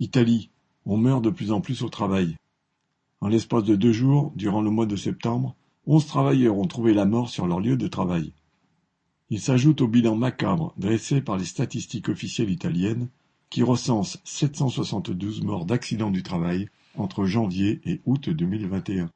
[0.00, 0.50] Italie,
[0.86, 2.36] on meurt de plus en plus au travail.
[3.20, 5.54] En l'espace de deux jours, durant le mois de septembre,
[5.86, 8.32] onze travailleurs ont trouvé la mort sur leur lieu de travail.
[9.30, 13.08] Il s'ajoute au bilan macabre dressé par les statistiques officielles italiennes,
[13.50, 19.10] qui recensent 772 morts d'accidents du travail entre janvier et août 2021.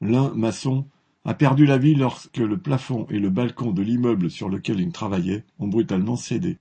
[0.00, 0.86] L'un, maçon,
[1.24, 4.90] a perdu la vie lorsque le plafond et le balcon de l'immeuble sur lequel il
[4.90, 6.58] travaillait ont brutalement cédé.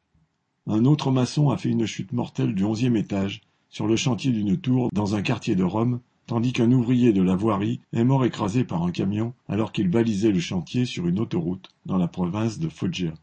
[0.68, 4.58] Un autre maçon a fait une chute mortelle du onzième étage sur le chantier d'une
[4.58, 8.64] tour dans un quartier de Rome, tandis qu'un ouvrier de la voirie est mort écrasé
[8.64, 12.70] par un camion alors qu'il balisait le chantier sur une autoroute dans la province de
[12.70, 13.14] Foggia.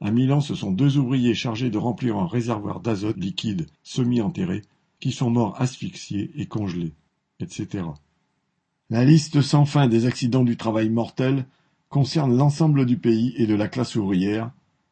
[0.00, 4.62] À Milan, ce sont deux ouvriers chargés de remplir un réservoir d'azote liquide semi-enterré
[5.00, 6.94] qui sont morts asphyxiés et congelés,
[7.40, 7.84] etc.
[8.90, 11.46] La liste sans fin des accidents du travail mortels
[11.88, 14.50] concerne l'ensemble du pays et de la classe ouvrière,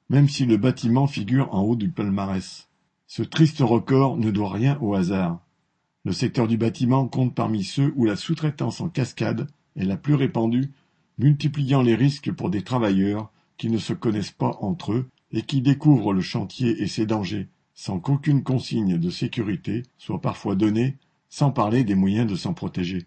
[0.09, 2.66] même si le bâtiment figure en haut du palmarès.
[3.07, 5.41] Ce triste record ne doit rien au hasard.
[6.05, 10.15] Le secteur du bâtiment compte parmi ceux où la sous-traitance en cascade est la plus
[10.15, 10.73] répandue,
[11.19, 15.63] multipliant les risques pour des travailleurs qui ne se connaissent pas entre eux et qui
[15.63, 20.97] découvrent le chantier et ses dangers sans qu'aucune consigne de sécurité soit parfois donnée,
[21.29, 23.05] sans parler des moyens de s'en protéger.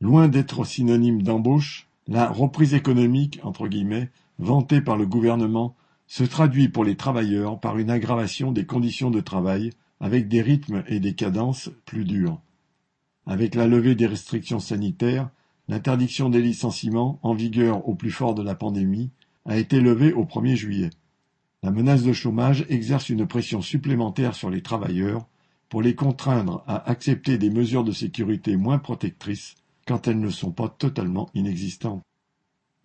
[0.00, 5.74] Loin d'être synonyme d'embauche, la reprise économique, entre guillemets, vantée par le gouvernement,
[6.06, 10.84] se traduit pour les travailleurs par une aggravation des conditions de travail, avec des rythmes
[10.86, 12.40] et des cadences plus durs.
[13.26, 15.30] Avec la levée des restrictions sanitaires,
[15.68, 19.10] l'interdiction des licenciements, en vigueur au plus fort de la pandémie,
[19.46, 20.90] a été levée au 1er juillet.
[21.62, 25.26] La menace de chômage exerce une pression supplémentaire sur les travailleurs
[25.68, 30.52] pour les contraindre à accepter des mesures de sécurité moins protectrices quand elles ne sont
[30.52, 32.02] pas totalement inexistantes.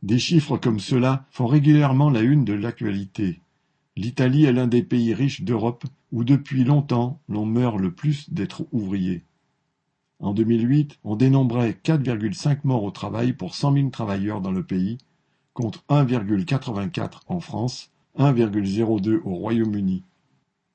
[0.04, 3.42] Des chiffres comme ceux-là font régulièrement la une de l'actualité.
[3.96, 8.66] L'Italie est l'un des pays riches d'Europe où depuis longtemps l'on meurt le plus d'être
[8.72, 9.24] ouvrier.
[10.20, 14.98] En 2008, on dénombrait 4,5 morts au travail pour 100 000 travailleurs dans le pays,
[15.54, 20.04] contre 1,84 en France 1,02 au Royaume-Uni.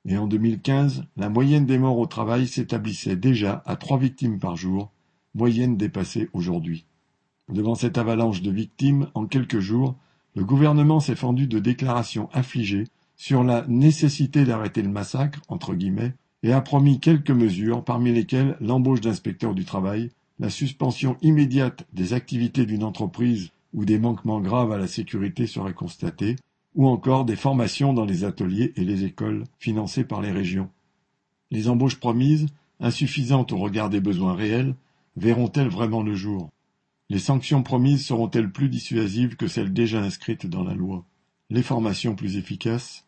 [0.05, 4.55] Et en 2015, la moyenne des morts au travail s'établissait déjà à trois victimes par
[4.55, 4.91] jour,
[5.35, 6.85] moyenne dépassée aujourd'hui.
[7.51, 9.95] Devant cette avalanche de victimes, en quelques jours,
[10.35, 16.13] le gouvernement s'est fendu de déclarations affligées sur la nécessité d'arrêter le massacre, entre guillemets,
[16.43, 22.13] et a promis quelques mesures, parmi lesquelles l'embauche d'inspecteurs du travail, la suspension immédiate des
[22.13, 26.35] activités d'une entreprise où des manquements graves à la sécurité seraient constatés,
[26.75, 30.69] ou encore des formations dans les ateliers et les écoles financées par les régions.
[31.49, 32.45] Les embauches promises,
[32.79, 34.75] insuffisantes au regard des besoins réels,
[35.15, 36.49] verront-elles vraiment le jour?
[37.09, 41.05] Les sanctions promises seront-elles plus dissuasives que celles déjà inscrites dans la loi?
[41.49, 43.05] Les formations plus efficaces?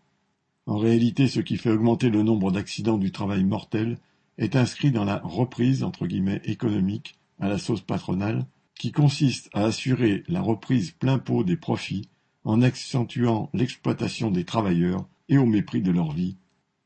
[0.66, 3.98] En réalité, ce qui fait augmenter le nombre d'accidents du travail mortel
[4.38, 8.46] est inscrit dans la reprise entre guillemets économique à la sauce patronale,
[8.76, 12.08] qui consiste à assurer la reprise plein pot des profits
[12.46, 16.38] en accentuant l'exploitation des travailleurs et au mépris de leur vie.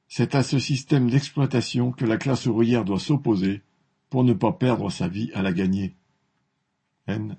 [0.07, 3.61] C'est à ce système d'exploitation que la classe ouvrière doit s'opposer
[4.09, 5.93] pour ne pas perdre sa vie à la gagner.
[7.07, 7.37] N.